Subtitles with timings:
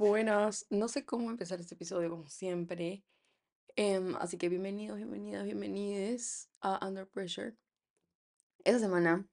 [0.00, 3.04] Buenas, no sé cómo empezar este episodio como siempre,
[3.76, 7.54] em, así que bienvenidos, bienvenidas, bienvenides a Under Pressure.
[8.64, 9.28] Esta semana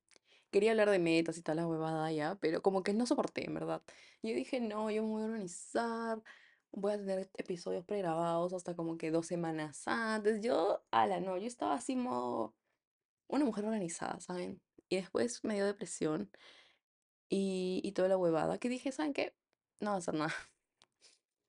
[0.52, 3.54] quería hablar de metas y tal la huevada ya, pero como que no soporté, en
[3.54, 3.82] verdad.
[4.22, 6.22] Yo dije, no, yo me voy a organizar,
[6.72, 10.42] voy a tener episodios pregrabados hasta como que dos semanas antes.
[10.42, 12.54] Yo, ala, no, yo estaba así modo
[13.28, 14.62] una mujer organizada, ¿saben?
[14.90, 16.30] Y después me dio depresión
[17.30, 19.34] y, y toda la huevada que dije, ¿saben qué?
[19.80, 20.34] No va a hacer nada.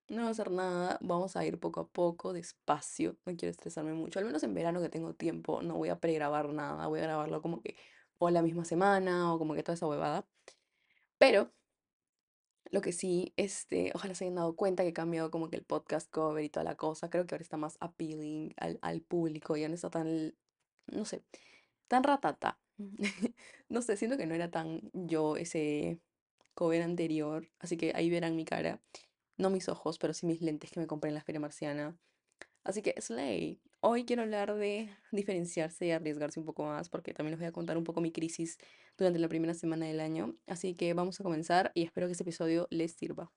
[0.08, 3.92] No voy a hacer nada, vamos a ir poco a poco, despacio, no quiero estresarme
[3.92, 7.02] mucho, al menos en verano que tengo tiempo, no voy a pregrabar nada, voy a
[7.02, 7.76] grabarlo como que
[8.18, 10.26] o la misma semana o como que toda esa huevada.
[11.18, 11.52] Pero
[12.70, 15.64] lo que sí, este, ojalá se hayan dado cuenta que he cambiado como que el
[15.64, 19.56] podcast cover y toda la cosa, creo que ahora está más appealing al, al público,
[19.56, 20.34] ya no está tan,
[20.86, 21.24] no sé,
[21.88, 22.60] tan ratata.
[23.70, 26.00] No sé, siento que no era tan yo ese
[26.54, 28.80] cover anterior, así que ahí verán mi cara.
[29.38, 31.96] No mis ojos, pero sí mis lentes que me compré en la Feria Marciana.
[32.64, 37.32] Así que, Slay, hoy quiero hablar de diferenciarse y arriesgarse un poco más, porque también
[37.32, 38.58] les voy a contar un poco mi crisis
[38.96, 40.36] durante la primera semana del año.
[40.46, 43.32] Así que vamos a comenzar y espero que este episodio les sirva.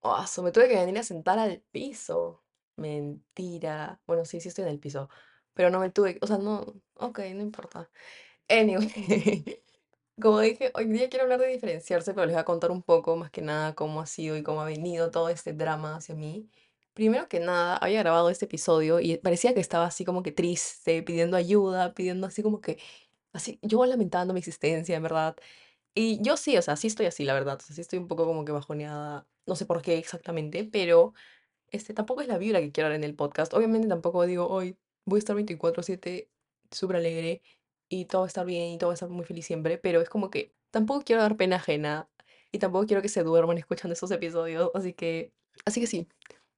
[0.00, 2.44] Oh, so, me tuve que venir a sentar al piso.
[2.76, 4.00] Mentira.
[4.06, 5.08] Bueno, sí, sí estoy en el piso.
[5.54, 6.60] Pero no me tuve, o sea, no,
[6.94, 7.90] ok, no importa.
[8.48, 8.88] Anyway,
[10.20, 13.16] como dije, hoy día quiero hablar de diferenciarse, pero les voy a contar un poco
[13.16, 16.48] más que nada cómo ha sido y cómo ha venido todo este drama hacia mí.
[16.94, 21.02] Primero que nada, había grabado este episodio y parecía que estaba así como que triste,
[21.02, 22.78] pidiendo ayuda, pidiendo así como que,
[23.32, 25.36] así, yo lamentando mi existencia, en verdad.
[25.94, 27.58] Y yo sí, o sea, sí estoy así, la verdad.
[27.60, 31.14] O sea, sí estoy un poco como que bajoneada, no sé por qué exactamente, pero
[31.70, 33.54] este tampoco es la vibra que quiero dar en el podcast.
[33.54, 36.30] Obviamente tampoco digo, hoy voy a estar 24/7
[36.70, 37.42] súper alegre
[37.88, 40.00] y todo va a estar bien y todo va a estar muy feliz siempre, pero
[40.00, 42.08] es como que tampoco quiero dar pena ajena
[42.52, 45.32] y tampoco quiero que se duerman escuchando esos episodios, así que,
[45.64, 46.08] así que sí,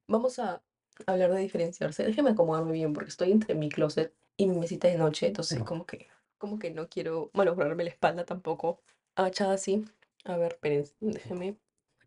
[0.06, 0.62] vamos a
[1.06, 2.04] hablar de diferenciarse.
[2.04, 5.86] Déjeme acomodarme bien porque estoy entre mi closet y mi mesita de noche, entonces como
[5.86, 8.82] que, como que no quiero malograrme la espalda tampoco,
[9.14, 9.84] agachada así.
[10.24, 11.56] A ver, esperen, déjeme.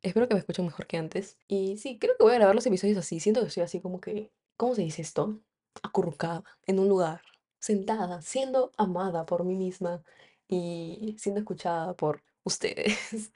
[0.01, 1.37] Espero que me escuchen mejor que antes.
[1.47, 3.19] Y sí, creo que voy a grabar los episodios así.
[3.19, 5.39] Siento que estoy así como que, ¿cómo se dice esto?
[5.81, 7.21] Acurrucada en un lugar,
[7.63, 10.03] sentada, siendo amada por mí misma
[10.49, 12.97] y siendo escuchada por ustedes.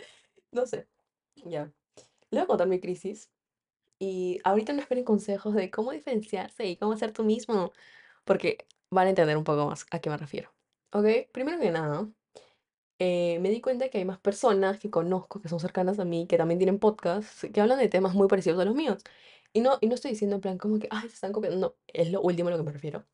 [0.49, 0.87] No sé,
[1.35, 1.65] ya.
[2.31, 3.29] Le voy a contar mi crisis
[3.99, 7.73] y ahorita no esperen consejos de cómo diferenciarse y cómo ser tú mismo,
[8.25, 10.53] porque van a entender un poco más a qué me refiero.
[10.91, 11.05] ¿Ok?
[11.33, 12.09] Primero que nada,
[12.99, 16.27] eh, me di cuenta que hay más personas que conozco, que son cercanas a mí,
[16.27, 19.03] que también tienen podcasts, que hablan de temas muy parecidos a los míos.
[19.53, 21.59] Y no, y no estoy diciendo en plan como que, ay, se están copiando.
[21.59, 23.05] No, es lo último a lo que me refiero.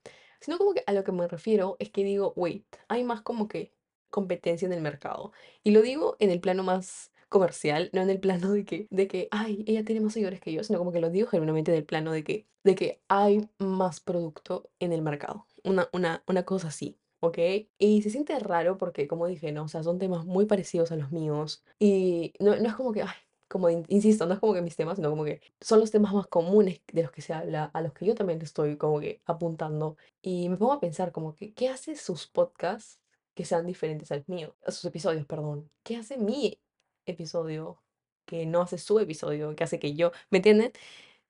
[0.43, 3.47] Sino como que a lo que me refiero es que digo, wait, hay más como
[3.47, 3.71] que
[4.09, 5.31] competencia en el mercado.
[5.63, 9.07] Y lo digo en el plano más comercial, no en el plano de que, de
[9.07, 11.77] que, ay, ella tiene más seguidores que yo, sino como que lo digo genuinamente en
[11.77, 15.47] el plano de que, de que hay más producto en el mercado.
[15.63, 16.97] Una, una, una cosa así.
[17.21, 17.37] ¿ok?
[17.77, 19.63] Y se siente raro porque, como dije, ¿no?
[19.63, 21.63] O sea, son temas muy parecidos a los míos.
[21.79, 23.15] Y no, no es como que, ay,
[23.53, 26.13] como in- insisto, no es como que mis temas, sino como que son los temas
[26.13, 29.21] más comunes de los que se habla, a los que yo también estoy como que
[29.25, 29.97] apuntando.
[30.21, 32.99] Y me pongo a pensar como que, ¿qué hace sus podcasts
[33.35, 34.55] que sean diferentes al mío?
[34.65, 35.71] A sus episodios, perdón.
[35.83, 36.59] ¿Qué hace mi
[37.05, 37.81] episodio
[38.25, 40.71] que no hace su episodio, que hace que yo, ¿me entienden?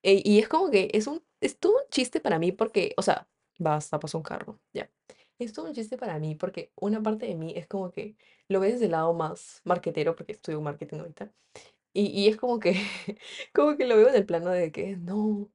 [0.03, 3.01] E- y es como que es un, es todo un chiste para mí porque, o
[3.01, 3.28] sea,
[3.59, 4.89] basta, pasó un carro, ya.
[5.39, 8.16] Es todo un chiste para mí porque una parte de mí es como que
[8.47, 11.31] lo ve desde el lado más marketero, porque estudio marketing ahorita,
[11.94, 12.76] y, y es como que,
[13.54, 15.50] como que lo veo en el plano de que no,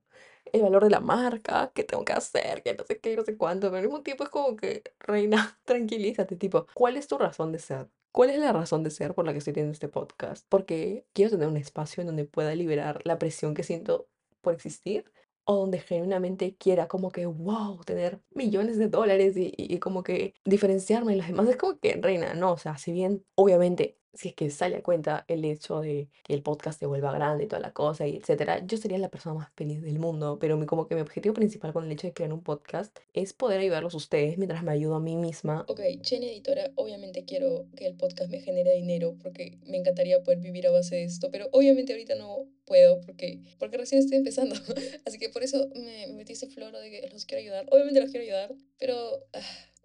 [0.53, 3.37] el valor de la marca, qué tengo que hacer, que no sé qué, no sé
[3.37, 7.53] cuánto, pero al mismo tiempo es como que, reina, tranquilízate, tipo, ¿cuál es tu razón
[7.53, 7.89] de ser?
[8.13, 10.47] ¿Cuál es la razón de ser por la que estoy teniendo este podcast?
[10.49, 14.09] Porque quiero tener un espacio en donde pueda liberar la presión que siento
[14.41, 15.05] por existir
[15.45, 20.03] o donde genuinamente quiera como que, wow, tener millones de dólares y, y- y como
[20.03, 21.49] que diferenciarme de las demás.
[21.49, 24.83] Es como que, reina, no, o sea, si bien obviamente si es que sale a
[24.83, 28.17] cuenta el hecho de que el podcast se vuelva grande y toda la cosa y
[28.17, 31.35] etcétera, yo sería la persona más feliz del mundo, pero mi, como que mi objetivo
[31.35, 34.73] principal con el hecho de crear un podcast es poder ayudarlos a ustedes mientras me
[34.73, 35.65] ayudo a mí misma.
[35.69, 40.41] Ok, Chen Editora, obviamente quiero que el podcast me genere dinero porque me encantaría poder
[40.41, 44.55] vivir a base de esto, pero obviamente ahorita no puedo porque, porque recién estoy empezando,
[45.07, 48.01] así que por eso me, me metí ese floro de que los quiero ayudar, obviamente
[48.01, 48.97] los quiero ayudar, pero
[49.33, 49.41] ah,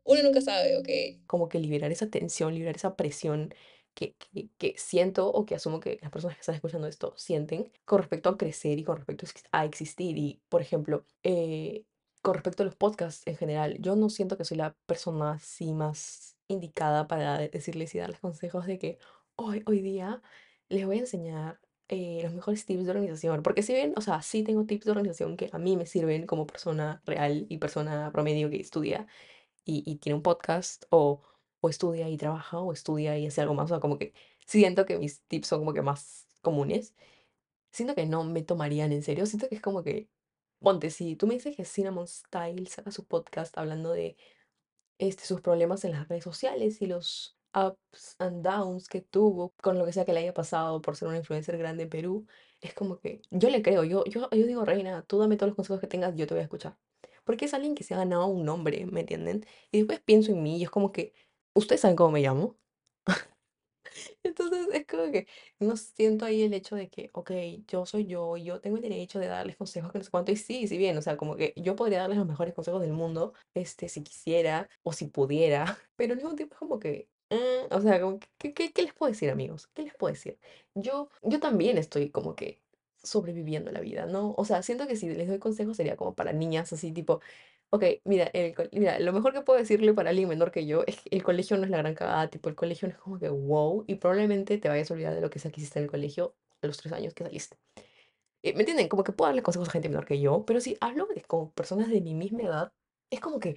[0.05, 1.25] uno nunca sabe, ¿ok?
[1.27, 3.53] Como que liberar esa tensión, liberar esa presión
[3.93, 4.15] que,
[4.57, 8.29] que, siento o que asumo que las personas que están escuchando esto sienten con respecto
[8.29, 10.17] a crecer y con respecto a ex- a existir.
[10.17, 11.85] Y, por ejemplo, eh,
[12.21, 15.73] con respecto a los podcasts en general, yo no siento que soy la persona así
[15.73, 18.97] más indicada para de- decirles y darles consejos de que
[19.35, 20.21] hoy, hoy día
[20.69, 23.43] les voy a enseñar eh, los mejores tips de organización.
[23.43, 26.25] Porque si bien, o sea, sí tengo tips de organización que a mí me sirven
[26.25, 29.07] como persona real y persona promedio que estudia
[29.65, 31.21] y tiene un podcast o,
[31.63, 33.65] o estudia y trabaja o estudia y hace algo más.
[33.65, 34.13] O sea, como que
[34.45, 36.93] siento que mis tips son como que más comunes.
[37.71, 39.25] Siento que no me tomarían en serio.
[39.25, 40.09] Siento que es como que,
[40.59, 44.17] ponte, si tú me dices que Cinnamon Style saca su podcast hablando de
[44.99, 49.77] este, sus problemas en las redes sociales y los ups and downs que tuvo con
[49.79, 52.27] lo que sea que le haya pasado por ser una influencer grande en Perú,
[52.61, 55.55] es como que yo le creo, yo, yo, yo digo, Reina, tú dame todos los
[55.55, 56.77] consejos que tengas, yo te voy a escuchar.
[57.23, 59.45] Porque es alguien que se ha ganado un nombre, ¿me entienden?
[59.71, 61.13] Y después pienso en mí y es como que,
[61.53, 62.57] ¿ustedes saben cómo me llamo?
[64.23, 65.27] Entonces es como que
[65.59, 67.31] no siento ahí el hecho de que, ok,
[67.67, 70.31] yo soy yo, y yo tengo el derecho de darles consejos que no sé cuánto,
[70.31, 72.93] y sí, sí bien, o sea, como que yo podría darles los mejores consejos del
[72.93, 75.65] mundo, este, si quisiera o si pudiera,
[75.95, 78.83] pero al mismo tiempo es como que, eh, o sea, como que, ¿qué, qué, qué
[78.83, 79.67] les puedo decir, amigos?
[79.73, 80.39] ¿Qué les puedo decir?
[80.75, 82.61] Yo, yo también estoy como que
[83.03, 84.33] sobreviviendo la vida, ¿no?
[84.37, 87.19] O sea, siento que si les doy consejos sería como para niñas así, tipo,
[87.75, 91.01] Ok, mira, el mira, lo mejor que puedo decirle para alguien menor que yo es
[91.01, 93.29] que el colegio no es la gran cagada, tipo, el colegio no es como que
[93.29, 95.91] wow, y probablemente te vayas a olvidar de lo que sea que hiciste en el
[95.91, 97.57] colegio a los tres años que saliste.
[98.43, 98.89] Eh, ¿Me entienden?
[98.89, 101.51] Como que puedo darle consejos a gente menor que yo, pero si hablo de con
[101.51, 102.73] personas de mi misma edad,
[103.11, 103.55] es como que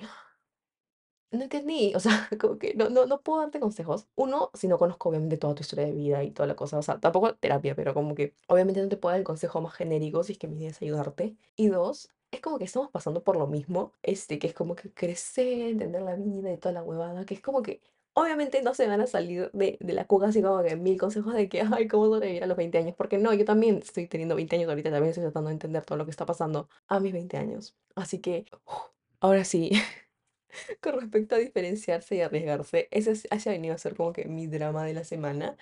[1.30, 4.08] no entendí, o sea, como que no, no, no puedo darte consejos.
[4.14, 6.82] Uno, si no conozco obviamente toda tu historia de vida y toda la cosa, o
[6.82, 10.22] sea, tampoco terapia, pero como que obviamente no te puedo dar el consejo más genérico
[10.22, 11.36] si es que mi idea es ayudarte.
[11.56, 14.92] Y dos, es como que estamos pasando por lo mismo, este, que es como que
[14.92, 17.82] crecer, entender la vida y toda la huevada, que es como que
[18.14, 21.34] obviamente no se van a salir de, de la cuca así como que mil consejos
[21.34, 24.34] de que, ay, cómo sobrevivir a los 20 años, porque no, yo también estoy teniendo
[24.36, 27.12] 20 años ahorita, también estoy tratando de entender todo lo que está pasando a mis
[27.12, 27.76] 20 años.
[27.94, 28.46] Así que,
[29.20, 29.70] ahora sí.
[30.80, 34.24] Con respecto a diferenciarse y arriesgarse, ese, es- ese ha venido a ser como que
[34.26, 35.56] mi drama de la semana,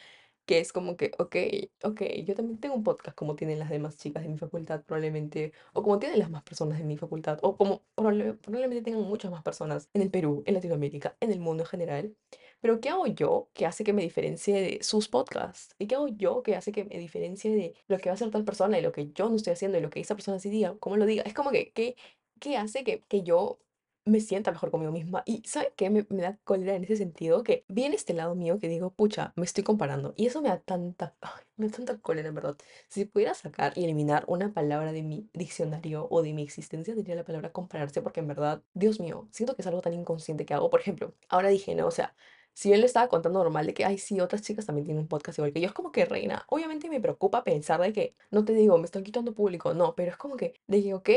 [0.46, 1.36] que es como que, ok,
[1.84, 5.52] ok, yo también tengo un podcast como tienen las demás chicas de mi facultad probablemente,
[5.72, 9.30] o como tienen las más personas de mi facultad, o como probable- probablemente tengan muchas
[9.30, 12.16] más personas en el Perú, en Latinoamérica, en el mundo en general.
[12.60, 15.74] Pero ¿qué hago yo que hace que me diferencie de sus podcasts?
[15.78, 18.30] ¿Y qué hago yo que hace que me diferencie de lo que va a hacer
[18.30, 20.48] tal persona y lo que yo no estoy haciendo y lo que esa persona sí
[20.50, 21.22] diga, cómo lo diga?
[21.24, 21.96] Es como que, ¿qué,
[22.40, 23.58] qué hace que, que yo
[24.04, 25.22] me sienta mejor conmigo misma.
[25.26, 25.90] Y ¿sabe qué?
[25.90, 29.44] Me, da cólera en ese sentido que viene este lado mío que digo, pucha, me
[29.44, 30.14] estoy comparando.
[30.16, 32.56] Y eso me da tanta, ay, me da tanta cólera, en verdad.
[32.88, 37.14] Si pudiera sacar y eliminar una palabra de mi diccionario o de mi existencia, diría
[37.14, 40.54] la palabra compararse, porque en verdad, Dios mío, siento que es algo tan inconsciente que
[40.54, 40.70] hago.
[40.70, 42.14] Por ejemplo, ahora dije, no, o sea,
[42.54, 45.08] si él le estaba contando normal de que, ay, sí, otras chicas también tienen un
[45.08, 46.44] podcast igual que yo, es como que reina.
[46.48, 50.10] Obviamente me preocupa pensar de que, no te digo, me están quitando público, no, pero
[50.10, 51.10] es como que, que, ok,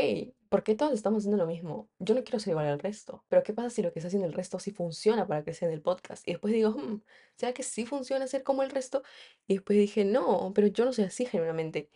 [0.48, 1.88] ¿por qué todos estamos haciendo lo mismo?
[1.98, 4.26] Yo no quiero ser igual al resto, pero ¿qué pasa si lo que está haciendo
[4.26, 6.26] el resto sí funciona para crecer en el podcast?
[6.28, 7.02] Y después digo, hmm,
[7.36, 9.02] ¿será que sí funciona ser como el resto?
[9.46, 11.88] Y después dije, no, pero yo no soy así genuinamente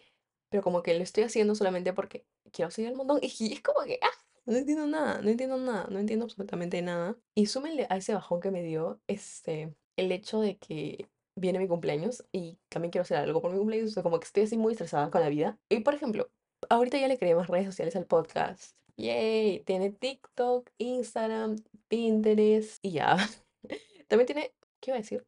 [0.52, 3.18] pero como que lo estoy haciendo solamente porque quiero seguir el montón.
[3.22, 7.16] Y es como que, ah, no entiendo nada, no entiendo nada, no entiendo absolutamente nada.
[7.34, 11.68] Y súmenle a ese bajón que me dio, este, el hecho de que viene mi
[11.68, 14.58] cumpleaños y también quiero hacer algo por mi cumpleaños, o sea, como que estoy así
[14.58, 15.58] muy estresada con la vida.
[15.68, 16.30] Y por ejemplo,
[16.68, 18.76] ahorita ya le creé más redes sociales al podcast.
[18.96, 21.56] Yay, tiene TikTok, Instagram,
[21.88, 23.16] Pinterest y ya.
[24.08, 25.24] También tiene, ¿qué iba a decir?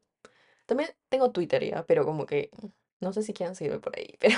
[0.65, 2.49] También tengo Twitter ya, pero como que
[3.05, 4.37] no sé si quieran seguirme por ahí, pero,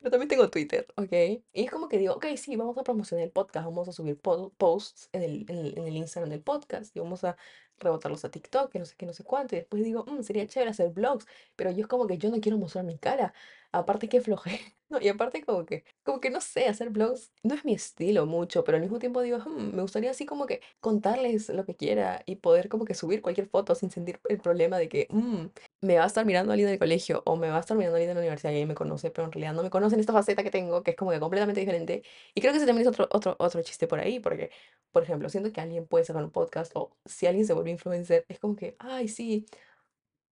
[0.00, 1.12] pero también tengo Twitter, ¿ok?
[1.12, 4.18] Y es como que digo, ok, sí, vamos a promocionar el podcast, vamos a subir
[4.20, 7.36] po- posts en el, en el, en el Instagram del podcast y vamos a
[7.78, 9.54] rebotarlos a TikTok, que no sé qué, no sé cuánto.
[9.56, 11.26] Y después digo, "Mm, sería chévere hacer vlogs,
[11.56, 13.34] pero yo es como que yo no quiero mostrar mi cara.
[13.72, 14.50] Aparte que floje.
[14.92, 18.26] No, y aparte como que, como que no sé, hacer vlogs no es mi estilo
[18.26, 21.74] mucho, pero al mismo tiempo digo, "Hmm, me gustaría así como que contarles lo que
[21.76, 25.46] quiera y poder como que subir cualquier foto sin sentir el problema de que, "Mm,
[25.80, 28.10] me va a estar mirando alguien del colegio o me va a estar mirando alguien
[28.10, 30.42] de la universidad y me conoce, pero en realidad no me conoce en esta faceta
[30.42, 32.02] que tengo, que es como que completamente diferente.
[32.34, 34.50] Y creo que ese también es otro, otro, otro chiste por ahí, porque,
[34.92, 38.38] por ejemplo, siento que alguien puede sacar un podcast o si alguien se influencer, es
[38.40, 39.46] como que, ay, sí,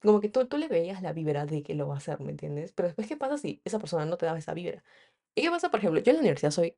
[0.02, 2.30] como que tú, tú le veías la vibra de que lo va a hacer, ¿me
[2.32, 2.72] entiendes?
[2.72, 4.82] Pero después, ¿qué pasa si esa persona no te da esa vibra?
[5.34, 6.00] ¿Y qué pasa, por ejemplo?
[6.00, 6.76] Yo en la universidad soy,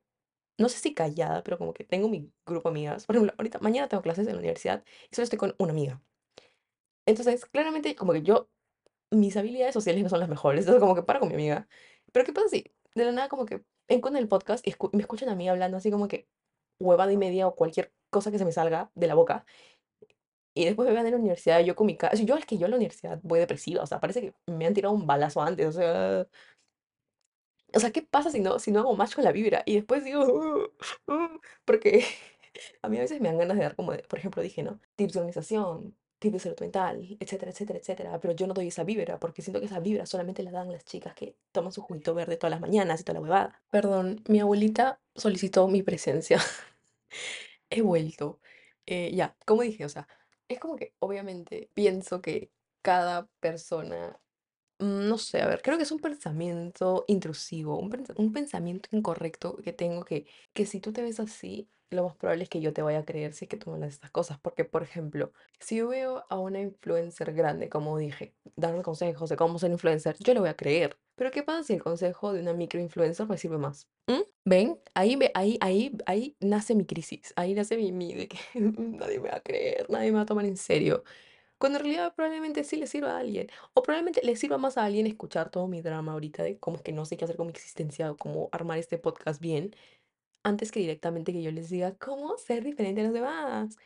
[0.59, 3.05] no sé si callada, pero como que tengo mi grupo de amigas.
[3.07, 6.03] Por ejemplo, ahorita, mañana tengo clases en la universidad y solo estoy con una amiga.
[7.05, 8.49] Entonces, claramente, como que yo
[9.11, 11.67] mis habilidades sociales no son las mejores, entonces como que paro con mi amiga.
[12.13, 15.01] Pero ¿qué pasa si de la nada como que encuentro el podcast y escu- me
[15.01, 16.29] escuchan a mí hablando así como que
[16.79, 19.45] huevada y media o cualquier cosa que se me salga de la boca
[20.53, 22.65] y después me vean en la universidad yo con mi cara, yo es que yo
[22.65, 25.67] en la universidad voy depresiva, o sea, parece que me han tirado un balazo antes,
[25.67, 26.27] o sea,
[27.75, 29.63] o sea, ¿qué pasa si no, si no hago match con la vibra?
[29.65, 30.67] Y después digo, "Uh,
[31.13, 32.05] uh", porque
[32.81, 34.79] a mí a veces me dan ganas de dar como, de- por ejemplo, dije, ¿no?
[34.95, 38.19] Tips de organización, tipo de salud mental, etcétera, etcétera, etcétera.
[38.19, 40.85] Pero yo no doy esa vibra porque siento que esa vibra solamente la dan las
[40.85, 43.61] chicas que toman su juguito verde todas las mañanas y toda la huevada.
[43.71, 46.39] Perdón, mi abuelita solicitó mi presencia.
[47.69, 48.39] He vuelto.
[48.85, 50.07] Eh, ya, como dije, o sea,
[50.47, 54.19] es como que obviamente pienso que cada persona
[54.79, 59.57] Mm, No sé, a ver, creo que es un pensamiento intrusivo, un, un pensamiento incorrecto
[59.57, 62.73] que tengo que, que si tú te ves así, lo más probable es que yo
[62.73, 64.39] te vaya a creer si es que tú de estas cosas.
[64.39, 69.35] Porque, por ejemplo, si yo veo a una influencer grande, como dije, darme consejos de
[69.37, 70.97] cómo ser influencer, yo le voy a creer.
[71.15, 73.87] Pero ¿qué pasa si el consejo de una microinfluencer me sirve más?
[74.07, 74.21] ¿Mm?
[74.45, 74.79] ¿Ven?
[74.93, 79.29] Ahí, ahí, ahí, ahí nace mi crisis, ahí nace mi, mi de que nadie me
[79.29, 81.03] va a creer, nadie me va a tomar en serio.
[81.57, 83.49] Cuando en realidad probablemente sí le sirva a alguien.
[83.73, 86.83] O probablemente le sirva más a alguien escuchar todo mi drama ahorita de cómo es
[86.83, 89.75] que no sé qué hacer con mi existencia o cómo armar este podcast bien,
[90.43, 93.77] antes que directamente que yo les diga cómo ser diferente a los demás.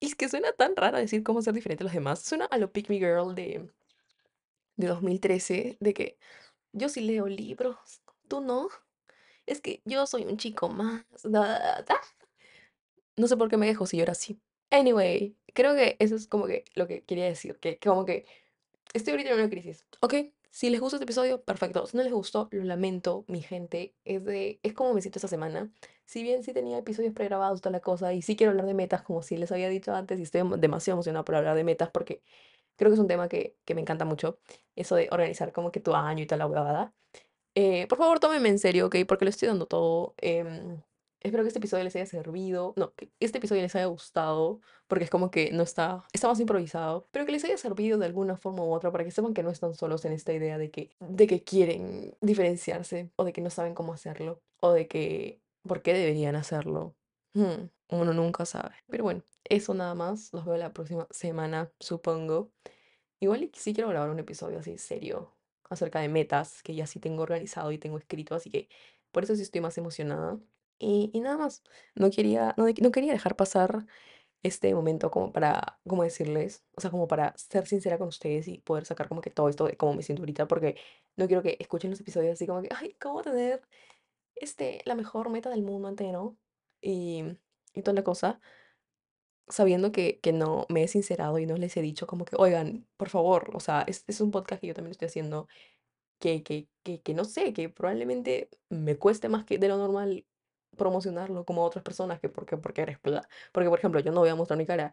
[0.00, 2.20] Y es que suena tan raro decir cómo ser diferente a los demás.
[2.22, 3.70] Suena a lo Pick Me Girl de,
[4.76, 6.18] de 2013, de que
[6.72, 7.76] yo sí leo libros,
[8.28, 8.68] tú no.
[9.46, 11.04] Es que yo soy un chico más.
[11.22, 11.96] da, da, da".
[13.16, 14.40] No sé por qué me dejo si yo era así.
[14.70, 18.26] Anyway, creo que eso es como que lo que quería decir, que, como que
[18.94, 19.86] Estoy ahorita en una crisis.
[20.02, 20.14] Ok,
[20.50, 21.86] si les gusta este episodio, perfecto.
[21.86, 23.94] Si no les gustó, lo lamento, mi gente.
[24.04, 25.72] Es de, es como me siento esta semana.
[26.06, 29.02] Si bien sí tenía episodios pregrabados, toda la cosa, y sí quiero hablar de metas,
[29.02, 32.22] como sí les había dicho antes, y estoy demasiado emocionada por hablar de metas porque
[32.76, 34.38] creo que es un tema que, que me encanta mucho.
[34.76, 36.94] Eso de organizar como que tu año y toda la huevada.
[37.54, 38.96] Eh, por favor, tómenme en serio, ¿ok?
[39.06, 40.14] Porque lo estoy dando todo.
[40.18, 40.80] em,
[41.20, 42.74] espero que este episodio les haya servido.
[42.76, 44.60] No, que este episodio les haya gustado.
[44.88, 47.06] Porque es como que no está, está más improvisado.
[47.12, 49.50] Pero que les haya servido de alguna forma u otra para que sepan que no
[49.50, 53.10] están solos en esta idea de que, de que quieren diferenciarse.
[53.16, 54.42] O de que no saben cómo hacerlo.
[54.60, 56.94] O de que, ¿por qué deberían hacerlo?
[57.34, 58.74] Hmm, uno nunca sabe.
[58.88, 60.32] Pero bueno, eso nada más.
[60.32, 62.50] Los veo la próxima semana, supongo.
[63.20, 65.33] Igual sí quiero grabar un episodio así serio
[65.70, 68.68] acerca de metas que ya sí tengo organizado y tengo escrito, así que
[69.12, 70.38] por eso sí estoy más emocionada.
[70.78, 71.62] Y, y nada más,
[71.94, 73.86] no quería, no, de- no quería dejar pasar
[74.42, 78.58] este momento como para, como decirles, o sea, como para ser sincera con ustedes y
[78.58, 80.76] poder sacar como que todo esto de cómo me siento ahorita, porque
[81.16, 83.62] no quiero que escuchen los episodios así como que, ay, ¿cómo tener
[84.34, 86.36] este, la mejor meta del mundo entero?
[86.80, 87.24] Y,
[87.74, 88.40] y toda la cosa
[89.48, 92.86] sabiendo que, que no me he sincerado y no les he dicho como que, oigan,
[92.96, 95.48] por favor, o sea, este es un podcast que yo también estoy haciendo,
[96.18, 100.26] que, que, que, que no sé, que probablemente me cueste más que de lo normal
[100.76, 103.28] promocionarlo como otras personas, que porque, porque eres plata.
[103.52, 104.92] Porque, por ejemplo, yo no voy a mostrar mi cara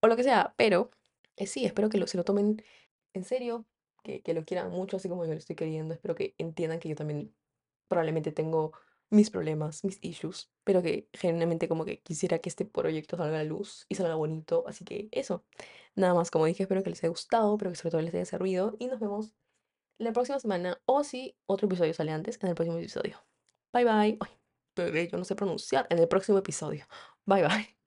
[0.00, 0.90] o lo que sea, pero
[1.36, 2.62] eh, sí, espero que lo, se lo tomen
[3.14, 3.66] en serio,
[4.02, 5.94] que, que lo quieran mucho, así como yo lo estoy queriendo.
[5.94, 7.34] Espero que entiendan que yo también
[7.88, 8.72] probablemente tengo
[9.10, 13.42] mis problemas, mis issues, pero que genuinamente como que quisiera que este proyecto salga a
[13.42, 14.64] la luz y salga bonito.
[14.68, 15.44] Así que eso,
[15.96, 18.24] nada más, como dije, espero que les haya gustado, pero que sobre todo les haya
[18.24, 19.32] servido y nos vemos
[19.98, 23.24] la próxima semana o si otro episodio sale antes, en el próximo episodio.
[23.72, 24.18] Bye bye.
[24.20, 24.30] Ay,
[24.76, 26.86] bebé, yo no sé pronunciar en el próximo episodio.
[27.26, 27.79] Bye bye.